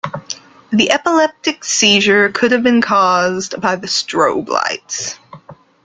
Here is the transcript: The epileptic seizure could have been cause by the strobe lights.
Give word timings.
The 0.71 0.89
epileptic 0.89 1.63
seizure 1.63 2.29
could 2.31 2.51
have 2.53 2.63
been 2.63 2.81
cause 2.81 3.49
by 3.49 3.75
the 3.75 3.85
strobe 3.85 4.49
lights. 4.49 5.19